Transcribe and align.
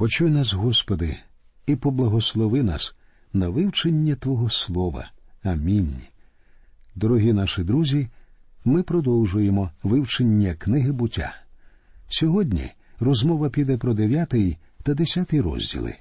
Почуй 0.00 0.30
нас, 0.30 0.52
Господи, 0.52 1.16
і 1.66 1.76
поблагослови 1.76 2.62
нас 2.62 2.94
на 3.32 3.48
вивчення 3.48 4.14
Твого 4.14 4.50
Слова. 4.50 5.10
Амінь. 5.42 5.96
Дорогі 6.94 7.32
наші 7.32 7.62
друзі, 7.64 8.08
ми 8.64 8.82
продовжуємо 8.82 9.70
вивчення 9.82 10.54
книги 10.54 10.92
буття. 10.92 11.34
Сьогодні 12.08 12.70
розмова 13.00 13.50
піде 13.50 13.76
про 13.76 13.94
дев'ятий 13.94 14.56
та 14.82 14.94
десятий 14.94 15.40
розділи. 15.40 15.94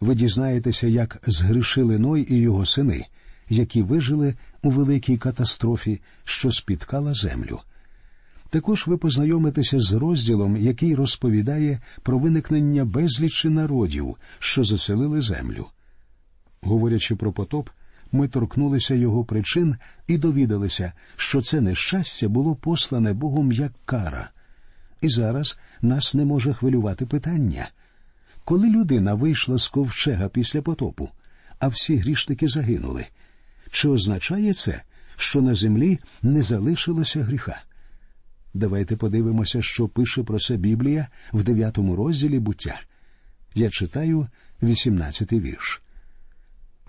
Ви 0.00 0.14
дізнаєтеся, 0.14 0.86
як 0.86 1.22
згрішили 1.26 1.98
Ной 1.98 2.26
і 2.30 2.36
його 2.36 2.66
сини, 2.66 3.06
які 3.48 3.82
вижили 3.82 4.34
у 4.62 4.70
великій 4.70 5.18
катастрофі, 5.18 6.00
що 6.24 6.50
спіткала 6.50 7.14
землю. 7.14 7.60
Також 8.54 8.86
ви 8.86 8.96
познайомитеся 8.96 9.80
з 9.80 9.92
розділом, 9.92 10.56
який 10.56 10.94
розповідає 10.94 11.80
про 12.02 12.18
виникнення 12.18 12.84
безлічі 12.84 13.48
народів, 13.48 14.16
що 14.38 14.64
заселили 14.64 15.20
землю. 15.20 15.66
Говорячи 16.62 17.16
про 17.16 17.32
потоп, 17.32 17.70
ми 18.12 18.28
торкнулися 18.28 18.94
його 18.94 19.24
причин 19.24 19.76
і 20.06 20.18
довідалися, 20.18 20.92
що 21.16 21.42
це 21.42 21.60
нещастя 21.60 22.28
було 22.28 22.54
послане 22.54 23.12
Богом 23.12 23.52
як 23.52 23.72
кара. 23.84 24.30
І 25.00 25.08
зараз 25.08 25.58
нас 25.82 26.14
не 26.14 26.24
може 26.24 26.54
хвилювати 26.54 27.06
питання. 27.06 27.70
Коли 28.44 28.70
людина 28.70 29.14
вийшла 29.14 29.58
з 29.58 29.68
ковчега 29.68 30.28
після 30.28 30.62
потопу, 30.62 31.08
а 31.58 31.68
всі 31.68 31.96
грішники 31.96 32.48
загинули, 32.48 33.06
чи 33.70 33.88
означає 33.88 34.52
це, 34.52 34.82
що 35.16 35.42
на 35.42 35.54
землі 35.54 35.98
не 36.22 36.42
залишилося 36.42 37.22
гріха? 37.22 37.62
Давайте 38.54 38.96
подивимося, 38.96 39.62
що 39.62 39.88
пише 39.88 40.22
про 40.22 40.38
це 40.38 40.56
Біблія 40.56 41.08
в 41.32 41.44
дев'ятому 41.44 41.96
розділі 41.96 42.38
буття. 42.38 42.80
Я 43.54 43.70
читаю 43.70 44.28
вісімнадцятий 44.62 45.40
вірш. 45.40 45.82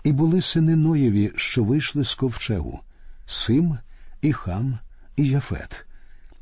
І 0.04 0.12
були 0.12 0.42
сини 0.42 0.76
Ноєві, 0.76 1.32
що 1.36 1.64
вийшли 1.64 2.04
з 2.04 2.14
ковчегу 2.14 2.80
Сим, 3.26 3.78
і 4.22 4.32
Хам, 4.32 4.78
і 5.16 5.28
Яфет. 5.28 5.86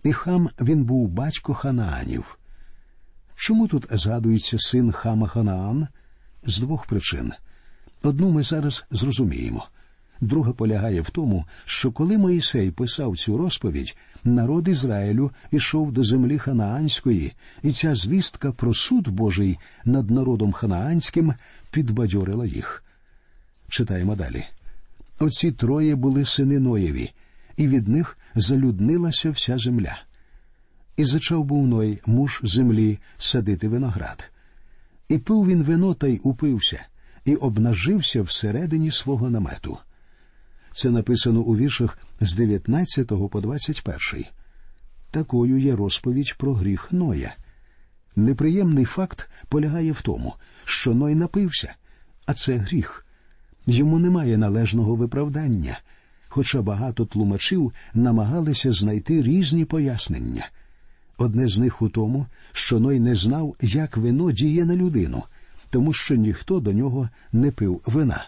І 0.03 0.13
Хам 0.13 0.51
він 0.61 0.85
був 0.85 1.09
батько 1.09 1.55
Ханаанів. 1.55 2.39
Чому 3.35 3.69
тут 3.69 3.87
згадується 3.91 4.59
син 4.59 4.93
Хама 4.93 5.29
Ханаан? 5.29 5.89
З 6.47 6.59
двох 6.59 6.87
причин. 6.87 7.33
Одну 8.03 8.31
ми 8.31 8.43
зараз 8.43 8.85
зрозуміємо. 8.91 9.69
Друга 10.21 10.53
полягає 10.53 11.01
в 11.01 11.11
тому, 11.11 11.45
що 11.65 11.93
коли 11.93 12.19
Моїсей 12.19 12.71
писав 12.71 13.17
цю 13.17 13.37
розповідь, 13.37 13.97
народ 14.25 14.69
Ізраїлю 14.69 15.31
ішов 15.51 15.93
до 15.93 16.05
землі 16.05 16.39
Ханаанської, 16.39 17.33
і 17.63 17.73
ця 17.73 17.95
звістка 17.95 18.53
про 18.53 18.75
суд 18.75 19.09
Божий 19.09 19.59
над 19.85 20.11
народом 20.11 20.53
Ханаанським 20.53 21.35
підбадьорила 21.71 22.47
їх. 22.47 22.85
Читаємо 23.69 24.17
далі. 24.17 24.45
Оці 25.19 25.53
троє 25.53 25.95
були 25.95 26.25
сини 26.25 26.59
Ноєві, 26.59 27.11
і 27.57 27.69
від 27.69 27.89
них 27.89 28.19
залюднилася 28.35 29.31
вся 29.31 29.59
земля. 29.59 30.03
І 30.97 31.05
зачав 31.05 31.45
був 31.45 31.67
Ной, 31.67 31.99
муж 32.07 32.41
землі, 32.43 32.99
садити 33.19 33.69
виноград. 33.69 34.31
І 35.09 35.19
пив 35.19 35.47
він 35.47 35.63
вино 35.63 35.95
та 35.95 36.07
й 36.07 36.21
упився, 36.23 36.87
і 37.25 37.35
обнажився 37.35 38.23
всередині 38.23 38.91
свого 38.91 39.31
намету. 39.31 39.79
Це 40.73 40.91
написано 40.91 41.41
у 41.41 41.57
віршах 41.57 41.99
з 42.27 42.37
19 42.37 43.07
по 43.31 43.41
21. 43.41 44.25
Такою 45.11 45.59
є 45.59 45.77
розповідь 45.77 46.35
про 46.39 46.55
гріх 46.55 46.89
Ноя. 46.93 47.35
Неприємний 48.17 48.85
факт 48.85 49.31
полягає 49.49 49.93
в 49.93 50.03
тому, 50.03 50.35
що 50.65 50.95
Ной 50.95 51.15
напився, 51.15 51.75
а 52.27 52.35
це 52.35 52.57
гріх. 52.57 53.07
Йому 53.67 53.99
немає 53.99 54.39
належного 54.39 54.95
виправдання, 54.95 55.81
хоча 56.29 56.63
багато 56.63 57.07
тлумачів 57.07 57.73
намагалися 57.95 58.73
знайти 58.73 59.23
різні 59.23 59.65
пояснення. 59.65 60.49
Одне 61.19 61.49
з 61.49 61.59
них 61.59 61.83
у 61.83 61.89
тому, 61.89 62.27
що 62.53 62.81
Ной 62.81 63.01
не 63.01 63.15
знав, 63.15 63.57
як 63.61 63.97
вино 63.97 64.33
діє 64.33 64.65
на 64.65 64.77
людину, 64.77 65.23
тому 65.71 65.93
що 65.93 66.15
ніхто 66.15 66.61
до 66.61 66.73
нього 66.73 67.09
не 67.33 67.51
пив 67.51 67.81
вина. 67.87 68.27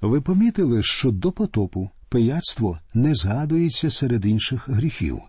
Ви 0.00 0.20
помітили, 0.20 0.82
що 0.82 1.10
до 1.10 1.32
потопу 1.32 1.90
пияцтво 2.14 2.78
не 2.94 3.14
згадується 3.14 3.90
серед 3.90 4.24
інших 4.24 4.68
гріхів. 4.68 5.20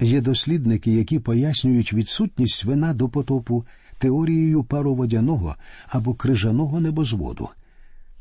Є 0.00 0.20
дослідники, 0.20 0.92
які 0.92 1.18
пояснюють 1.18 1.92
відсутність 1.92 2.64
вина 2.64 2.94
до 2.94 3.08
потопу 3.08 3.64
теорією 3.98 4.64
пароводяного 4.64 5.56
або 5.88 6.14
крижаного 6.14 6.80
небозводу. 6.80 7.48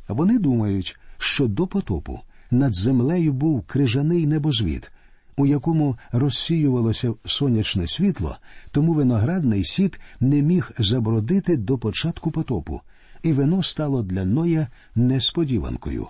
Вони 0.08 0.40
думають, 0.40 1.00
що 1.18 1.48
до 1.48 1.68
потопу 1.68 2.20
над 2.52 2.76
землею 2.76 3.34
був 3.34 3.64
крижаний 3.64 4.28
небозвід, 4.28 4.92
у 5.36 5.46
якому 5.46 5.98
розсіювалося 6.12 7.14
сонячне 7.26 7.88
світло, 7.88 8.38
тому 8.72 8.94
виноградний 8.94 9.64
сік 9.64 10.00
не 10.20 10.42
міг 10.42 10.72
забродити 10.78 11.58
до 11.58 11.78
початку 11.78 12.32
потопу, 12.32 12.82
і 13.24 13.34
вино 13.34 13.64
стало 13.64 14.04
для 14.04 14.26
Ноя 14.26 14.68
несподіванкою. 14.96 16.08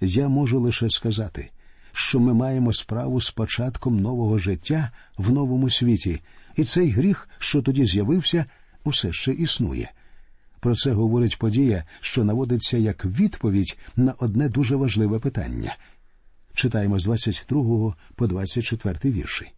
Я 0.00 0.28
можу 0.28 0.60
лише 0.60 0.90
сказати, 0.90 1.50
що 1.92 2.20
ми 2.20 2.34
маємо 2.34 2.72
справу 2.72 3.20
з 3.20 3.30
початком 3.30 4.00
нового 4.00 4.38
життя 4.38 4.90
в 5.16 5.32
новому 5.32 5.70
світі, 5.70 6.20
і 6.56 6.64
цей 6.64 6.90
гріх, 6.90 7.28
що 7.38 7.62
тоді 7.62 7.86
з'явився, 7.86 8.44
усе 8.84 9.12
ще 9.12 9.32
існує. 9.32 9.90
Про 10.60 10.74
це 10.74 10.92
говорить 10.92 11.38
подія, 11.38 11.84
що 12.00 12.24
наводиться 12.24 12.78
як 12.78 13.04
відповідь 13.04 13.78
на 13.96 14.14
одне 14.18 14.48
дуже 14.48 14.76
важливе 14.76 15.18
питання. 15.18 15.76
Читаємо 16.54 16.98
з 16.98 17.04
22 17.04 17.94
по 18.14 18.26
24 18.26 19.14
вірші. 19.14 19.52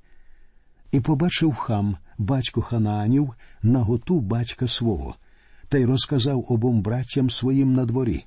І 0.93 1.01
побачив 1.01 1.55
хам, 1.55 1.97
батько 2.19 2.63
Ханаанів, 2.63 3.35
наготу 3.63 4.21
батька 4.21 4.69
свого, 4.69 5.15
та 5.69 5.79
й 5.79 5.85
розказав 5.85 6.47
обом 6.49 6.83
браттям 6.83 7.31
своїм 7.31 7.73
на 7.73 7.85
дворі. 7.85 8.25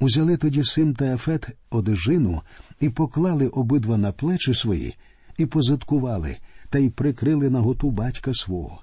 Узяли 0.00 0.36
тоді 0.36 0.64
Сим 0.64 0.94
та 0.94 1.04
Ефет 1.04 1.48
одежину 1.70 2.42
і 2.80 2.88
поклали 2.88 3.48
обидва 3.48 3.98
на 3.98 4.12
плечі 4.12 4.54
свої, 4.54 4.96
і 5.38 5.46
позадкували, 5.46 6.36
та 6.70 6.78
й 6.78 6.90
прикрили 6.90 7.50
наготу 7.50 7.90
батька 7.90 8.34
свого. 8.34 8.82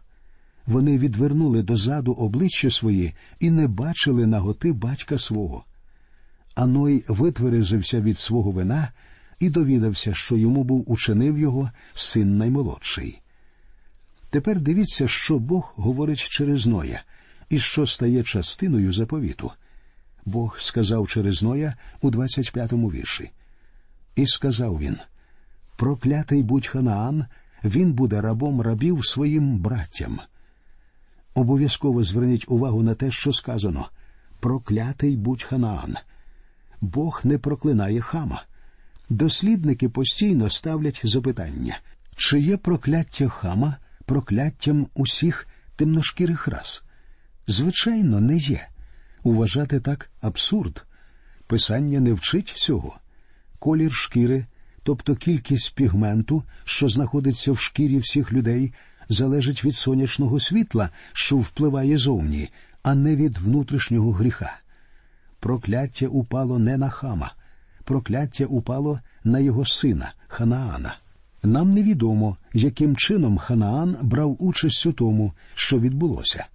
Вони 0.66 0.98
відвернули 0.98 1.64
дозаду 1.64 2.12
обличчя 2.12 2.70
свої 2.70 3.14
і 3.40 3.50
не 3.50 3.68
бачили 3.68 4.26
наготи 4.26 4.72
батька 4.72 5.18
свого. 5.18 5.64
Аной 6.56 7.06
витверезився 7.08 8.02
від 8.02 8.20
свого 8.20 8.52
вина 8.52 8.92
і 9.40 9.50
довідався, 9.50 10.14
що 10.14 10.38
йому 10.38 10.64
був 10.64 10.92
учинив 10.92 11.38
його 11.38 11.72
син 11.94 12.38
наймолодший. 12.38 13.22
Тепер 14.30 14.62
дивіться, 14.62 15.08
що 15.08 15.40
Бог 15.40 15.74
говорить 15.76 16.24
через 16.24 16.68
Ноя 16.68 17.04
і 17.50 17.60
що 17.60 17.86
стає 17.86 18.24
частиною 18.24 18.92
заповіту. 18.92 19.52
Бог 20.26 20.60
сказав 20.60 21.08
через 21.08 21.44
Ноя 21.44 21.76
у 22.02 22.12
25-му 22.12 22.92
вірші. 22.92 23.32
І 24.16 24.28
сказав 24.28 24.80
він 24.80 24.98
Проклятий 25.78 26.44
будь 26.44 26.68
Ханаан, 26.68 27.26
він 27.64 27.94
буде 27.94 28.22
рабом 28.22 28.62
рабів 28.62 29.06
своїм 29.06 29.58
браттям. 29.58 30.20
Обов'язково 31.34 32.04
зверніть 32.04 32.46
увагу 32.48 32.84
на 32.84 32.96
те, 32.96 33.12
що 33.12 33.34
сказано 33.34 33.90
Проклятий 34.40 35.18
будь 35.18 35.44
Ханаан. 35.44 35.96
Бог 36.82 37.22
не 37.24 37.38
проклинає 37.38 38.02
хама. 38.02 38.44
Дослідники 39.10 39.90
постійно 39.90 40.50
ставлять 40.50 41.02
запитання, 41.04 41.80
чи 42.16 42.40
є 42.40 42.58
прокляття 42.58 43.30
хама 43.30 43.78
прокляттям 44.06 44.88
усіх 44.94 45.48
темношкірих 45.76 46.48
рас? 46.48 46.84
Звичайно, 47.48 48.22
не 48.22 48.38
є. 48.38 48.68
Уважати 49.24 49.80
так 49.80 50.10
абсурд. 50.22 50.86
Писання 51.48 52.00
не 52.00 52.14
вчить 52.14 52.48
цього. 52.48 52.96
Колір 53.60 53.94
шкіри, 53.94 54.46
тобто 54.84 55.16
кількість 55.16 55.76
пігменту, 55.76 56.44
що 56.64 56.90
знаходиться 56.90 57.52
в 57.52 57.60
шкірі 57.60 57.98
всіх 57.98 58.34
людей, 58.34 58.74
залежить 59.10 59.66
від 59.66 59.76
сонячного 59.76 60.40
світла, 60.40 60.90
що 61.14 61.38
впливає 61.38 61.98
зовні, 61.98 62.50
а 62.84 62.96
не 62.96 63.16
від 63.16 63.38
внутрішнього 63.38 64.12
гріха. 64.12 64.60
Прокляття 65.40 66.08
упало 66.08 66.60
не 66.60 66.78
на 66.78 66.90
хама, 66.90 67.34
прокляття 67.84 68.46
упало 68.46 69.00
на 69.24 69.40
його 69.40 69.66
сина 69.66 70.14
Ханаана. 70.28 70.96
Нам 71.44 71.72
невідомо, 71.72 72.38
яким 72.54 72.96
чином 72.96 73.38
Ханаан 73.38 73.98
брав 74.02 74.44
участь 74.44 74.86
у 74.86 74.94
тому, 74.94 75.34
що 75.56 75.80
відбулося. 75.80 76.46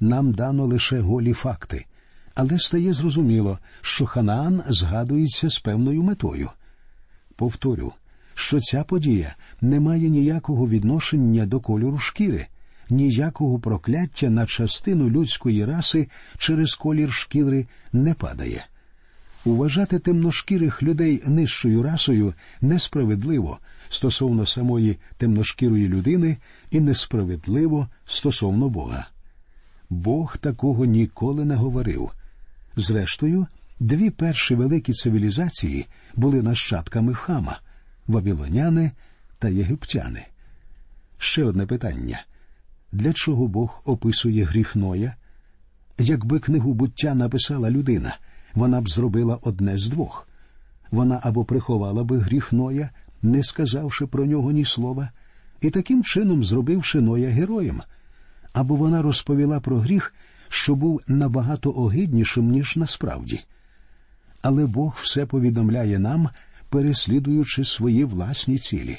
Нам 0.00 0.32
дано 0.32 0.66
лише 0.66 1.00
голі 1.00 1.32
факти, 1.32 1.86
але 2.34 2.58
стає 2.58 2.92
зрозуміло, 2.92 3.58
що 3.80 4.06
Ханаан 4.06 4.62
згадується 4.68 5.50
з 5.50 5.58
певною 5.58 6.02
метою. 6.02 6.50
Повторю, 7.36 7.92
що 8.34 8.60
ця 8.60 8.84
подія 8.84 9.34
не 9.60 9.80
має 9.80 10.08
ніякого 10.08 10.68
відношення 10.68 11.46
до 11.46 11.60
кольору 11.60 11.98
шкіри, 11.98 12.46
ніякого 12.90 13.58
прокляття 13.58 14.30
на 14.30 14.46
частину 14.46 15.10
людської 15.10 15.64
раси 15.64 16.08
через 16.38 16.74
колір 16.74 17.12
шкіри 17.12 17.66
не 17.92 18.14
падає. 18.14 18.66
Уважати 19.44 19.98
темношкірих 19.98 20.82
людей 20.82 21.22
нижчою 21.26 21.82
расою 21.82 22.34
несправедливо 22.60 23.58
стосовно 23.88 24.46
самої 24.46 24.98
темношкірої 25.16 25.88
людини 25.88 26.36
і 26.70 26.80
несправедливо 26.80 27.88
стосовно 28.06 28.68
Бога. 28.68 29.08
Бог 29.90 30.36
такого 30.36 30.84
ніколи 30.84 31.44
не 31.44 31.54
говорив. 31.54 32.10
Зрештою, 32.76 33.46
дві 33.80 34.10
перші 34.10 34.54
великі 34.54 34.92
цивілізації 34.92 35.86
були 36.14 36.42
нащадками 36.42 37.14
хама 37.14 37.60
вавілоняни 38.06 38.90
та 39.38 39.48
єгиптяни. 39.48 40.26
Ще 41.18 41.44
одне 41.44 41.66
питання 41.66 42.24
для 42.92 43.12
чого 43.12 43.48
Бог 43.48 43.82
описує 43.84 44.44
гріх 44.44 44.76
Ноя? 44.76 45.14
Якби 45.98 46.38
книгу 46.38 46.74
буття 46.74 47.14
написала 47.14 47.70
людина, 47.70 48.16
вона 48.54 48.80
б 48.80 48.88
зробила 48.88 49.38
одне 49.42 49.78
з 49.78 49.88
двох 49.88 50.28
вона 50.92 51.20
або 51.22 51.44
приховала 51.44 52.04
би 52.04 52.18
гріх 52.18 52.52
Ноя, 52.52 52.90
не 53.22 53.42
сказавши 53.42 54.06
про 54.06 54.26
нього 54.26 54.52
ні 54.52 54.64
слова, 54.64 55.10
і 55.60 55.70
таким 55.70 56.04
чином 56.04 56.44
зробивши 56.44 57.00
Ноя 57.00 57.28
героєм, 57.28 57.82
або 58.52 58.76
вона 58.76 59.02
розповіла 59.02 59.60
про 59.60 59.78
гріх, 59.78 60.14
що 60.52 60.74
був 60.74 61.00
набагато 61.06 61.72
огиднішим, 61.76 62.50
ніж 62.50 62.76
насправді. 62.76 63.40
Але 64.42 64.66
Бог 64.66 64.98
все 65.02 65.26
повідомляє 65.26 65.98
нам, 65.98 66.28
переслідуючи 66.68 67.64
свої 67.64 68.04
власні 68.04 68.58
цілі. 68.58 68.98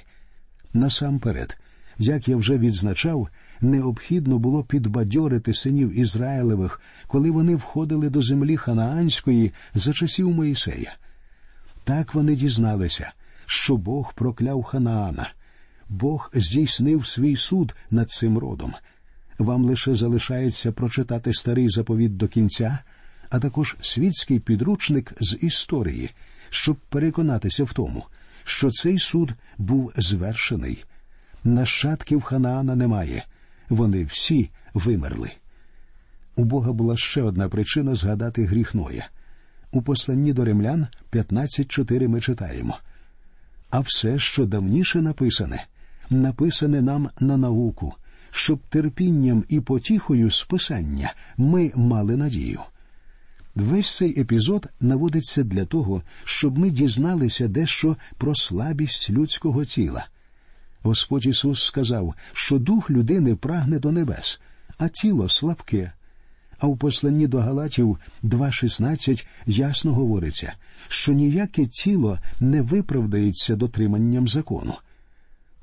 Насамперед, 0.73 1.57
як 1.97 2.27
я 2.27 2.37
вже 2.37 2.57
відзначав, 2.57 3.27
необхідно 3.61 4.39
було 4.39 4.63
підбадьорити 4.63 5.53
синів 5.53 5.99
Ізраїлевих, 5.99 6.81
коли 7.07 7.31
вони 7.31 7.55
входили 7.55 8.09
до 8.09 8.21
землі 8.21 8.57
Ханаанської 8.57 9.51
за 9.73 9.93
часів 9.93 10.29
Моїсея. 10.29 10.95
Так 11.83 12.13
вони 12.13 12.35
дізналися, 12.35 13.11
що 13.45 13.77
Бог 13.77 14.13
прокляв 14.13 14.63
Ханаана. 14.63 15.29
Бог 15.89 16.31
здійснив 16.33 17.07
свій 17.07 17.35
суд 17.35 17.75
над 17.91 18.09
цим 18.09 18.37
родом. 18.37 18.73
Вам 19.37 19.65
лише 19.65 19.95
залишається 19.95 20.71
прочитати 20.71 21.33
старий 21.33 21.69
заповіт 21.69 22.17
до 22.17 22.27
кінця, 22.27 22.79
а 23.29 23.39
також 23.39 23.75
світський 23.81 24.39
підручник 24.39 25.13
з 25.19 25.37
історії, 25.41 26.09
щоб 26.49 26.75
переконатися 26.75 27.63
в 27.63 27.73
тому, 27.73 28.03
що 28.43 28.69
цей 28.69 28.99
суд 28.99 29.33
був 29.57 29.93
звершений. 29.97 30.85
Нащадків 31.43 32.21
Ханаана 32.21 32.75
немає, 32.75 33.25
вони 33.69 34.03
всі 34.03 34.49
вимерли. 34.73 35.31
У 36.35 36.43
Бога 36.43 36.71
була 36.71 36.97
ще 36.97 37.21
одна 37.21 37.49
причина 37.49 37.95
згадати 37.95 38.45
гріх 38.45 38.75
Ноя. 38.75 39.09
У 39.71 39.81
посланні 39.81 40.33
до 40.33 40.45
римлян 40.45 40.87
15.4 41.11 42.07
ми 42.07 42.21
читаємо. 42.21 42.79
А 43.69 43.79
все, 43.79 44.19
що 44.19 44.45
давніше 44.45 45.01
написане, 45.01 45.65
написане 46.09 46.81
нам 46.81 47.09
на 47.19 47.37
науку, 47.37 47.93
щоб 48.35 48.59
терпінням 48.69 49.43
і 49.49 49.59
потіхою 49.59 50.31
списання 50.31 51.13
ми 51.37 51.71
мали 51.75 52.17
надію. 52.17 52.59
Весь 53.55 53.97
цей 53.97 54.19
епізод 54.21 54.69
наводиться 54.79 55.43
для 55.43 55.65
того, 55.65 56.01
щоб 56.23 56.57
ми 56.57 56.69
дізналися 56.69 57.47
дещо 57.47 57.97
про 58.17 58.35
слабість 58.35 59.09
людського 59.09 59.65
тіла. 59.65 60.07
Господь 60.81 61.25
Ісус 61.25 61.63
сказав, 61.63 62.15
що 62.33 62.59
дух 62.59 62.89
людини 62.89 63.35
прагне 63.35 63.79
до 63.79 63.91
небес, 63.91 64.41
а 64.77 64.87
тіло 64.87 65.29
слабке. 65.29 65.91
А 66.57 66.67
в 66.67 66.77
посланні 66.77 67.27
до 67.27 67.39
Галатів 67.39 67.97
2.16 68.23 69.25
ясно 69.45 69.93
говориться, 69.93 70.53
що 70.87 71.13
ніяке 71.13 71.65
тіло 71.65 72.19
не 72.39 72.61
виправдається 72.61 73.55
дотриманням 73.55 74.27
закону. 74.27 74.73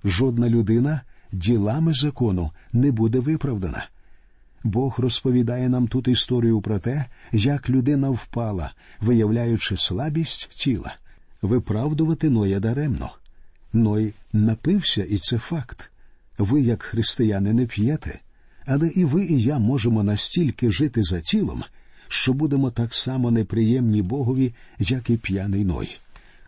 Жодна 0.04 0.48
людина 0.48 1.00
ділами 1.32 1.92
закону 1.92 2.50
не 2.72 2.92
буде 2.92 3.18
виправдана. 3.18 3.86
Бог 4.64 4.94
розповідає 4.98 5.68
нам 5.68 5.88
тут 5.88 6.08
історію 6.08 6.60
про 6.60 6.78
те, 6.78 7.04
як 7.32 7.70
людина 7.70 8.10
впала, 8.10 8.72
виявляючи 9.00 9.76
слабість 9.76 10.48
тіла, 10.48 10.96
виправдувати 11.42 12.30
Ноя 12.30 12.60
даремно. 12.60 13.10
Ной 13.72 14.14
напився, 14.32 15.04
і 15.04 15.18
це 15.18 15.38
факт. 15.38 15.90
Ви, 16.38 16.60
як 16.60 16.82
християни, 16.82 17.52
не 17.52 17.66
п'єте, 17.66 18.20
але 18.66 18.88
і 18.88 19.04
ви, 19.04 19.24
і 19.24 19.42
я 19.42 19.58
можемо 19.58 20.02
настільки 20.02 20.70
жити 20.70 21.02
за 21.02 21.20
тілом, 21.20 21.64
що 22.08 22.32
будемо 22.32 22.70
так 22.70 22.94
само 22.94 23.30
неприємні 23.30 24.02
Богові, 24.02 24.54
як 24.78 25.10
і 25.10 25.16
п'яний 25.16 25.64
Ной. 25.64 25.96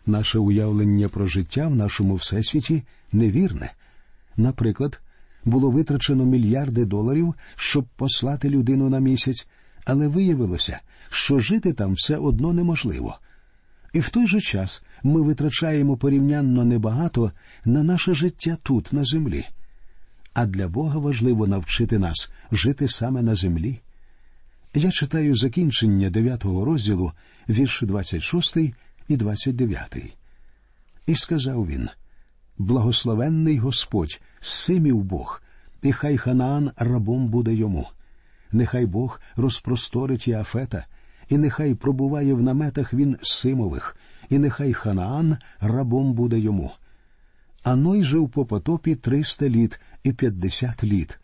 Наше 0.05 0.39
уявлення 0.39 1.09
про 1.09 1.25
життя 1.25 1.67
в 1.67 1.75
нашому 1.75 2.15
всесвіті 2.15 2.83
невірне. 3.11 3.71
Наприклад, 4.37 5.01
було 5.45 5.71
витрачено 5.71 6.25
мільярди 6.25 6.85
доларів, 6.85 7.35
щоб 7.55 7.85
послати 7.95 8.49
людину 8.49 8.89
на 8.89 8.99
місяць, 8.99 9.47
але 9.85 10.07
виявилося, 10.07 10.79
що 11.09 11.39
жити 11.39 11.73
там 11.73 11.93
все 11.93 12.17
одно 12.17 12.53
неможливо. 12.53 13.19
І 13.93 13.99
в 13.99 14.09
той 14.09 14.27
же 14.27 14.41
час 14.41 14.83
ми 15.03 15.21
витрачаємо 15.21 15.97
порівнянно 15.97 16.65
небагато 16.65 17.31
на 17.65 17.83
наше 17.83 18.13
життя 18.13 18.57
тут, 18.63 18.93
на 18.93 19.03
землі. 19.03 19.45
А 20.33 20.45
для 20.45 20.67
Бога 20.67 20.99
важливо 20.99 21.47
навчити 21.47 21.99
нас 21.99 22.31
жити 22.51 22.87
саме 22.87 23.21
на 23.21 23.35
землі. 23.35 23.81
Я 24.73 24.91
читаю 24.91 25.35
закінчення 25.35 26.09
9 26.09 26.43
розділу, 26.43 27.11
вірші 27.49 27.85
26 27.85 28.57
і 29.07 29.17
29. 29.17 30.15
І 31.07 31.15
сказав 31.15 31.67
він 31.67 31.89
Благословенний 32.57 33.57
Господь, 33.57 34.21
симів 34.39 35.03
Бог, 35.03 35.41
і 35.81 35.91
хай 35.91 36.17
Ханаан 36.17 36.71
рабом 36.77 37.27
буде 37.27 37.53
йому. 37.53 37.87
Нехай 38.51 38.85
Бог 38.85 39.21
розпросторить 39.35 40.27
Яфета, 40.27 40.85
і 41.29 41.37
нехай 41.37 41.75
пробуває 41.75 42.33
в 42.33 42.41
наметах 42.41 42.93
він 42.93 43.17
Симових, 43.21 43.97
і 44.29 44.39
нехай 44.39 44.73
Ханаан 44.73 45.37
рабом 45.59 46.13
буде 46.13 46.39
йому. 46.39 46.71
А 47.63 47.75
Ной 47.75 48.03
жив 48.03 48.29
по 48.29 48.45
потопі 48.45 48.95
триста 48.95 49.49
літ 49.49 49.79
і 50.03 50.13
п'ятдесят 50.13 50.83
літ, 50.83 51.19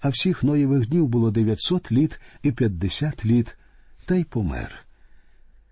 а 0.00 0.08
всіх 0.08 0.42
Ноєвих 0.42 0.88
днів 0.88 1.08
було 1.08 1.30
дев'ятсот 1.30 1.92
літ 1.92 2.20
і 2.42 2.52
п'ятдесят 2.52 3.26
літ, 3.26 3.56
та 4.06 4.14
й 4.14 4.24
помер. 4.24 4.74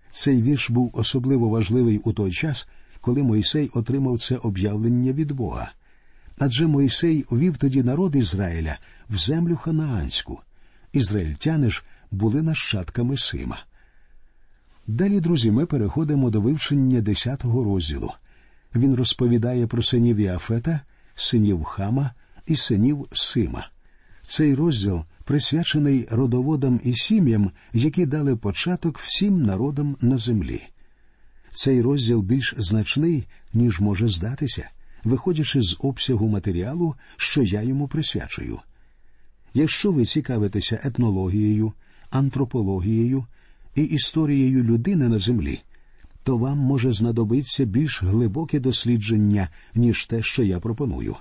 Цей 0.09 0.41
вірш 0.41 0.69
був 0.69 0.89
особливо 0.93 1.49
важливий 1.49 1.97
у 1.97 2.13
той 2.13 2.31
час, 2.31 2.67
коли 3.01 3.23
Мойсей 3.23 3.69
отримав 3.73 4.19
це 4.19 4.35
об'явлення 4.35 5.11
від 5.11 5.31
Бога. 5.31 5.71
Адже 6.39 6.67
Мойсей 6.67 7.25
увів 7.29 7.57
тоді 7.57 7.83
народ 7.83 8.15
Ізраїля 8.15 8.77
в 9.09 9.17
землю 9.17 9.55
ханаанську. 9.55 10.41
Ізраїльтяни 10.93 11.69
ж 11.69 11.83
були 12.11 12.41
нащадками 12.41 13.17
Сима. 13.17 13.59
Далі, 14.87 15.19
друзі, 15.19 15.51
ми 15.51 15.65
переходимо 15.65 16.29
до 16.29 16.41
вивчення 16.41 17.01
десятого 17.01 17.63
розділу. 17.63 18.11
Він 18.75 18.95
розповідає 18.95 19.67
про 19.67 19.83
синів 19.83 20.17
Іафета, 20.17 20.79
синів 21.15 21.63
Хама 21.63 22.11
і 22.47 22.55
синів 22.55 23.07
Сима. 23.11 23.69
Цей 24.23 24.55
розділ 24.55 25.03
присвячений 25.23 26.07
родоводам 26.11 26.79
і 26.83 26.93
сім'ям, 26.93 27.51
які 27.73 28.05
дали 28.05 28.35
початок 28.35 28.99
всім 28.99 29.43
народам 29.43 29.97
на 30.01 30.17
землі. 30.17 30.61
Цей 31.59 31.81
розділ 31.81 32.21
більш 32.21 32.53
значний, 32.57 33.27
ніж 33.53 33.79
може 33.79 34.07
здатися, 34.07 34.69
виходячи 35.03 35.61
з 35.61 35.77
обсягу 35.79 36.27
матеріалу, 36.27 36.95
що 37.17 37.43
я 37.43 37.61
йому 37.61 37.87
присвячую. 37.87 38.59
Якщо 39.53 39.91
ви 39.91 40.05
цікавитеся 40.05 40.79
етнологією, 40.83 41.73
антропологією 42.09 43.25
і 43.75 43.83
історією 43.83 44.63
людини 44.63 45.07
на 45.07 45.19
землі, 45.19 45.59
то 46.23 46.37
вам 46.37 46.57
може 46.57 46.91
знадобитися 46.91 47.65
більш 47.65 48.03
глибоке 48.03 48.59
дослідження, 48.59 49.49
ніж 49.75 50.05
те, 50.05 50.23
що 50.23 50.43
я 50.43 50.59
пропоную. 50.59 51.15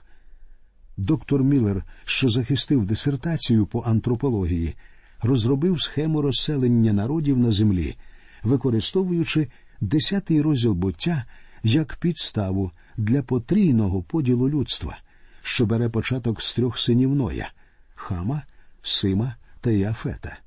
Доктор 0.96 1.44
Міллер, 1.44 1.84
що 2.04 2.28
захистив 2.28 2.86
дисертацію 2.86 3.66
по 3.66 3.80
антропології, 3.80 4.74
розробив 5.22 5.80
схему 5.80 6.22
розселення 6.22 6.92
народів 6.92 7.38
на 7.38 7.52
землі, 7.52 7.96
використовуючи 8.42 9.48
десятий 9.80 10.42
розділ 10.42 10.72
буття 10.72 11.24
як 11.62 11.96
підставу 11.96 12.70
для 12.96 13.22
потрійного 13.22 14.02
поділу 14.02 14.48
людства, 14.48 14.98
що 15.42 15.66
бере 15.66 15.88
початок 15.88 16.42
з 16.42 16.54
трьох 16.54 16.78
синів 16.78 17.14
Ноя 17.14 17.50
Хама, 17.94 18.42
Сима 18.82 19.36
та 19.60 19.70
Яфета. 19.70 20.38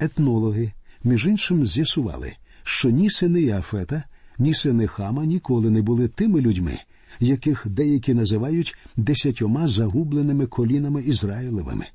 Етнологи, 0.00 0.72
між 1.04 1.26
іншим, 1.26 1.66
з'ясували, 1.66 2.32
що 2.62 2.90
ні 2.90 3.10
сини 3.10 3.40
Яфета, 3.42 4.04
ні 4.38 4.54
сини 4.54 4.86
Хама 4.86 5.24
ніколи 5.24 5.70
не 5.70 5.82
були 5.82 6.08
тими 6.08 6.40
людьми, 6.40 6.78
яких 7.20 7.66
деякі 7.66 8.14
називають 8.14 8.76
десятьома 8.96 9.68
загубленими 9.68 10.46
колінами 10.46 11.02
Ізраїлевими. 11.02 11.86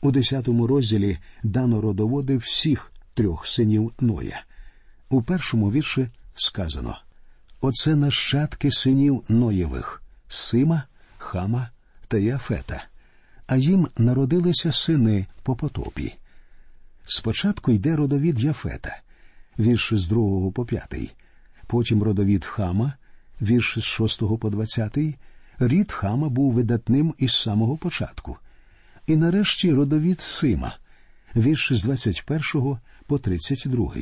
У 0.00 0.10
десятому 0.10 0.66
розділі 0.66 1.18
дано 1.42 1.80
родоводи 1.80 2.36
всіх 2.36 2.92
трьох 3.14 3.46
синів 3.46 3.92
Ноя. 4.00 4.44
У 5.12 5.22
першому 5.22 5.72
вірші 5.72 6.08
сказано 6.34 6.98
Оце 7.60 7.96
нащадки 7.96 8.70
синів 8.70 9.24
Ноєвих 9.28 10.02
Сима, 10.28 10.82
Хама 11.18 11.70
та 12.08 12.18
Яфета, 12.18 12.84
а 13.46 13.56
їм 13.56 13.88
народилися 13.98 14.72
сини 14.72 15.26
по 15.42 15.56
потопі. 15.56 16.14
Спочатку 17.06 17.72
йде 17.72 17.96
родовід 17.96 18.40
Яфета, 18.40 19.00
вірші 19.58 19.96
з 19.96 20.08
другого 20.08 20.52
по 20.52 20.64
п'ятий, 20.64 21.14
потім 21.66 22.02
родовід 22.02 22.44
Хама, 22.44 22.92
вірші 23.42 23.80
з 23.80 23.84
шостого 23.84 24.38
по 24.38 24.50
двадцятий. 24.50 25.16
Рід 25.58 25.92
Хама 25.92 26.28
був 26.28 26.52
видатним 26.52 27.14
із 27.18 27.34
самого 27.34 27.76
початку. 27.76 28.36
І 29.06 29.16
нарешті 29.16 29.72
родовід 29.72 30.20
Сима, 30.20 30.76
вірші 31.36 31.74
з 31.74 31.82
21 31.82 32.78
по 33.06 33.18
32. 33.18 33.94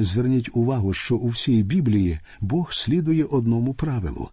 Зверніть 0.00 0.50
увагу, 0.52 0.92
що 0.92 1.16
у 1.16 1.28
всій 1.28 1.62
Біблії 1.62 2.18
Бог 2.40 2.72
слідує 2.72 3.24
одному 3.24 3.74
правилу. 3.74 4.30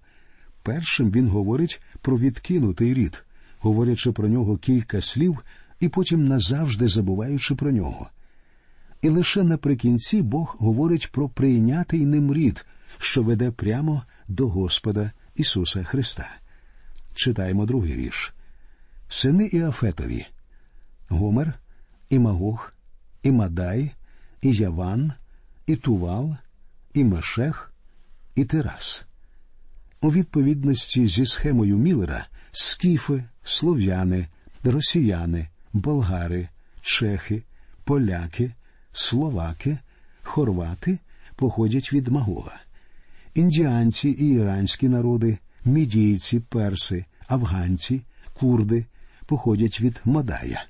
Першим 0.63 1.11
він 1.11 1.27
говорить 1.27 1.81
про 2.01 2.17
відкинутий 2.17 2.93
рід, 2.93 3.23
говорячи 3.59 4.11
про 4.11 4.27
нього 4.27 4.57
кілька 4.57 5.01
слів 5.01 5.39
і 5.79 5.87
потім 5.87 6.27
назавжди 6.27 6.87
забуваючи 6.87 7.55
про 7.55 7.71
нього. 7.71 8.09
І 9.01 9.09
лише 9.09 9.43
наприкінці 9.43 10.21
Бог 10.21 10.55
говорить 10.59 11.11
про 11.11 11.29
прийнятий 11.29 12.05
ним 12.05 12.33
рід, 12.33 12.65
що 12.97 13.23
веде 13.23 13.51
прямо 13.51 14.03
до 14.27 14.47
Господа 14.47 15.11
Ісуса 15.35 15.83
Христа. 15.83 16.29
Читаємо 17.15 17.65
другий 17.65 17.95
вірш. 17.95 18.33
Сини 19.09 19.45
Іафетові 19.45 20.25
Гомер, 21.09 21.53
і 22.09 22.19
Магох, 22.19 22.73
і 23.23 23.31
Мадай, 23.31 23.91
і 25.67 25.75
Тувал, 25.75 26.35
і 26.93 27.03
Мешех, 27.03 27.73
і 28.35 28.45
Терас. 28.45 29.05
У 30.01 30.11
відповідності 30.11 31.07
зі 31.07 31.25
схемою 31.25 31.77
Міллера 31.77 32.27
скіфи, 32.51 33.23
слов'яни, 33.43 34.27
росіяни, 34.63 35.47
болгари, 35.73 36.49
чехи, 36.81 37.43
поляки, 37.83 38.51
словаки, 38.91 39.77
хорвати 40.23 40.99
походять 41.35 41.93
від 41.93 42.07
Магога. 42.07 42.59
Індіанці 43.33 44.09
і 44.09 44.29
іранські 44.29 44.89
народи, 44.89 45.37
мідійці, 45.65 46.39
перси, 46.39 47.05
афганці, 47.27 48.01
курди 48.33 48.85
походять 49.25 49.81
від 49.81 50.01
Мадая. 50.05 50.65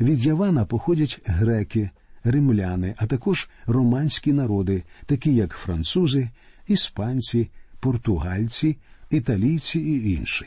Від 0.00 0.24
Явана 0.24 0.64
походять 0.64 1.20
греки, 1.24 1.90
римляни, 2.24 2.94
а 2.98 3.06
також 3.06 3.48
романські 3.66 4.32
народи, 4.32 4.82
такі 5.06 5.34
як 5.34 5.52
французи, 5.52 6.28
іспанці, 6.66 7.50
португальці, 7.80 8.76
італійці 9.10 9.80
і 9.80 10.12
інші. 10.12 10.46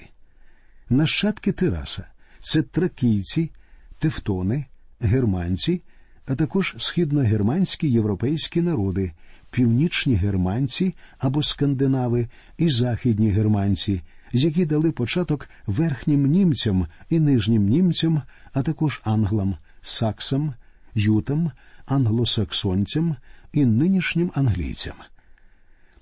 Нащадки 0.90 1.52
Тираса 1.52 2.08
це 2.40 2.62
тракійці, 2.62 3.52
тевтони, 4.00 4.66
германці, 5.00 5.82
а 6.28 6.36
також 6.36 6.76
східногерманські 6.78 7.92
європейські 7.92 8.62
народи, 8.62 9.12
північні 9.52 10.16
германці 10.16 10.96
або 11.18 11.44
скандинави 11.44 12.28
і 12.58 12.70
західні 12.70 13.30
германці, 13.30 14.02
які 14.32 14.66
дали 14.66 14.92
початок 14.92 15.50
верхнім 15.68 16.26
німцям 16.26 16.88
і 17.10 17.20
нижнім 17.20 17.70
німцям, 17.70 18.22
а 18.54 18.62
також 18.62 19.02
англам, 19.04 19.58
саксам, 19.82 20.54
ютам, 20.96 21.52
англосаксонцям 21.86 23.16
і 23.54 23.66
нинішнім 23.66 24.32
англійцям. 24.36 24.96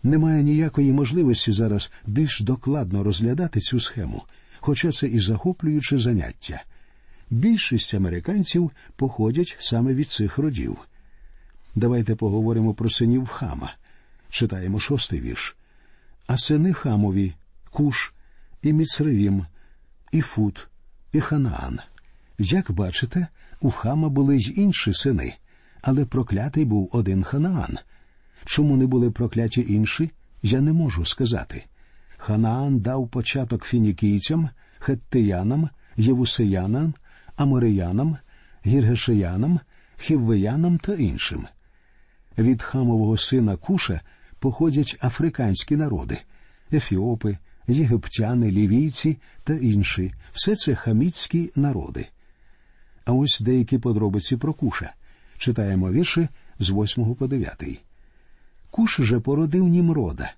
Немає 0.03 0.43
ніякої 0.43 0.93
можливості 0.93 1.51
зараз 1.51 1.91
більш 2.05 2.39
докладно 2.41 3.03
розглядати 3.03 3.59
цю 3.59 3.79
схему, 3.79 4.23
хоча 4.59 4.91
це 4.91 5.07
і 5.07 5.19
захоплююче 5.19 5.97
заняття. 5.97 6.63
Більшість 7.29 7.93
американців 7.93 8.71
походять 8.95 9.57
саме 9.59 9.93
від 9.93 10.09
цих 10.09 10.38
родів. 10.38 10.77
Давайте 11.75 12.15
поговоримо 12.15 12.73
про 12.73 12.89
синів 12.89 13.27
хама. 13.27 13.73
Читаємо 14.29 14.79
шостий 14.79 15.21
вірш. 15.21 15.55
А 16.27 16.38
сини 16.38 16.73
Хамові, 16.73 17.33
Куш, 17.71 18.13
і 18.62 18.73
Міцревім, 18.73 19.45
і 20.12 20.21
Фут, 20.21 20.67
і 21.13 21.19
Ханаан. 21.19 21.79
Як 22.39 22.71
бачите, 22.71 23.27
у 23.63 23.72
хама 23.72 24.10
були 24.10 24.38
й 24.38 24.53
інші 24.55 24.93
сини, 24.93 25.34
але 25.82 26.05
проклятий 26.05 26.65
був 26.65 26.89
один 26.91 27.24
Ханаан. 27.24 27.77
Чому 28.46 28.77
не 28.77 28.88
були 28.88 29.12
прокляті 29.12 29.65
інші, 29.70 30.12
я 30.41 30.62
не 30.62 30.74
можу 30.74 31.05
сказати. 31.05 31.63
Ханаан 32.17 32.79
дав 32.79 33.10
початок 33.10 33.65
фінікійцям, 33.65 34.50
хеттиянам, 34.79 35.70
євусеянам, 35.98 36.93
амореянам, 37.36 38.17
гіргешеянам, 38.65 39.60
хіввеянам 39.98 40.77
та 40.77 40.93
іншим. 40.93 41.48
Від 42.38 42.62
хамового 42.62 43.17
сина 43.17 43.55
Куша 43.55 44.01
походять 44.39 44.98
африканські 45.01 45.75
народи 45.75 46.20
ефіопи, 46.74 47.38
єгиптяни, 47.67 48.51
лівійці 48.51 49.17
та 49.43 49.53
інші 49.53 50.13
все 50.34 50.55
це 50.55 50.75
хаміцькі 50.75 51.51
народи. 51.55 52.08
А 53.05 53.12
ось 53.12 53.39
деякі 53.39 53.77
подробиці 53.77 54.38
про 54.38 54.53
Куша. 54.53 54.93
Читаємо 55.38 55.91
вірші 55.91 56.27
з 56.60 56.69
8 56.69 57.15
по 57.15 57.27
9. 57.27 57.81
Куш 58.72 59.01
же 59.01 59.19
породив 59.19 59.63
Німрода. 59.63 60.33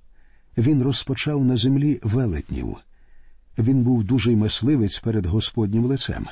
Він 0.57 0.83
розпочав 0.83 1.45
на 1.45 1.57
землі 1.57 1.99
велетнів. 2.03 2.77
Він 3.57 3.83
був 3.83 4.03
дужий 4.03 4.35
мисливець 4.35 4.99
перед 4.99 5.25
Господнім 5.25 5.85
лицем. 5.85 6.27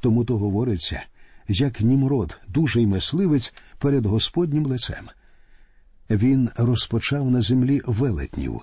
Тому 0.00 0.24
то 0.24 0.38
говориться, 0.38 1.02
як 1.48 1.80
Німрод, 1.80 2.40
дужий 2.48 2.86
мисливець 2.86 3.54
перед 3.78 4.06
Господнім 4.06 4.66
лицем. 4.66 5.08
Він 6.10 6.50
розпочав 6.56 7.30
на 7.30 7.42
землі 7.42 7.82
велетнів. 7.86 8.60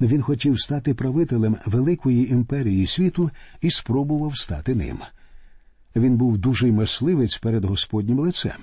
Він 0.00 0.22
хотів 0.22 0.60
стати 0.60 0.94
правителем 0.94 1.56
великої 1.66 2.30
імперії 2.32 2.86
світу 2.86 3.30
і 3.60 3.70
спробував 3.70 4.36
стати 4.36 4.74
ним. 4.74 4.98
Він 5.96 6.16
був 6.16 6.38
дужий 6.38 6.72
мисливець 6.72 7.36
перед 7.36 7.64
Господнім 7.64 8.18
лицем. 8.18 8.58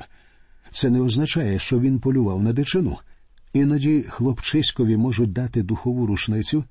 Це 0.71 0.89
не 0.89 1.01
означає, 1.01 1.59
що 1.59 1.79
він 1.79 1.99
полював 1.99 2.43
на 2.43 2.53
дичину. 2.53 2.97
Іноді 3.53 4.05
хлопчиськові 4.09 4.97
можуть 4.97 5.33
дати 5.33 5.63
духову 5.63 6.05
рушницю, 6.05 6.63